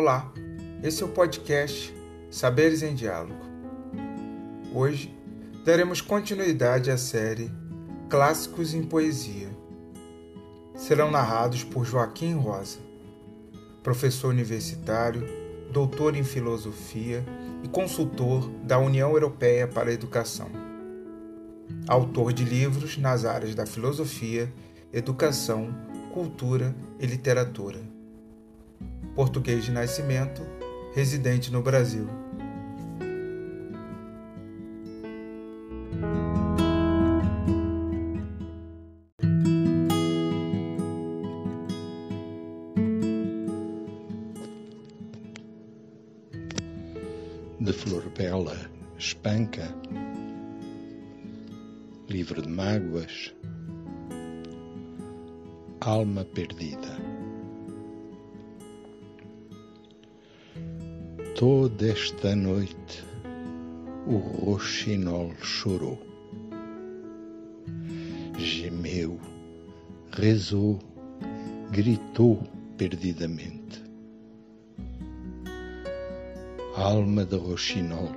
[0.00, 0.32] Olá,
[0.80, 1.92] esse é o podcast
[2.30, 3.44] Saberes em Diálogo.
[4.72, 5.12] Hoje
[5.64, 7.50] daremos continuidade à série
[8.08, 9.48] Clássicos em Poesia.
[10.76, 12.78] Serão narrados por Joaquim Rosa,
[13.82, 15.26] professor universitário,
[15.72, 17.26] doutor em filosofia
[17.64, 20.48] e consultor da União Europeia para a Educação.
[21.88, 24.48] Autor de livros nas áreas da filosofia,
[24.92, 25.74] educação,
[26.14, 27.97] cultura e literatura.
[29.18, 30.46] Português de nascimento,
[30.94, 32.06] residente no Brasil.
[47.58, 49.74] de flor bela, espanca,
[52.08, 53.34] livre de mágoas,
[55.80, 57.07] alma perdida.
[61.38, 63.04] Toda esta noite
[64.08, 65.96] o roxinol chorou,
[68.36, 69.20] gemeu,
[70.10, 70.80] rezou,
[71.70, 72.42] gritou
[72.76, 73.80] perdidamente
[76.74, 78.10] alma de roxinol,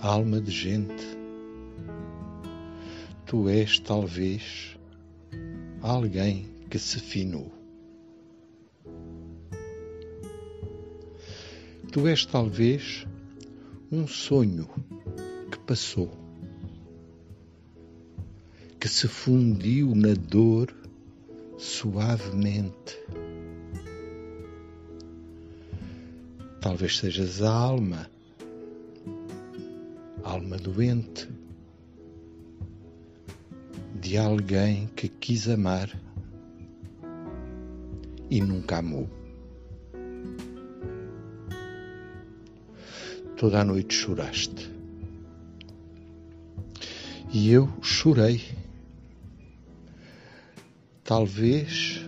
[0.00, 1.18] alma de gente.
[3.24, 4.78] Tu és talvez
[5.82, 7.65] alguém que se finou.
[11.92, 13.06] Tu és talvez
[13.90, 14.68] um sonho
[15.50, 16.10] que passou,
[18.78, 20.74] que se fundiu na dor
[21.56, 22.98] suavemente
[26.66, 28.10] Talvez sejas a alma,
[30.24, 31.28] alma doente,
[33.94, 35.88] de alguém que quis amar
[38.28, 39.08] e nunca amou.
[43.36, 44.72] Toda a noite choraste.
[47.30, 48.42] E eu chorei.
[51.04, 52.00] Talvez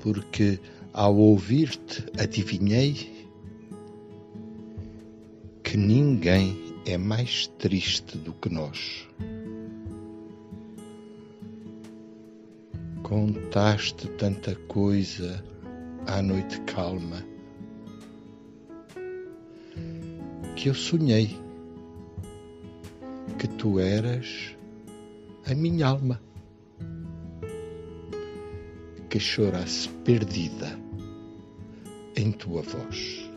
[0.00, 0.58] porque
[0.92, 3.28] ao ouvir-te adivinhei
[5.62, 9.06] que ninguém é mais triste do que nós.
[13.04, 15.44] Contaste tanta coisa
[16.08, 17.24] à noite calma
[20.60, 21.38] que eu sonhei
[23.38, 24.54] que tu eras
[25.50, 26.20] a minha alma
[29.08, 30.78] que chorasse perdida
[32.14, 33.29] em tua voz.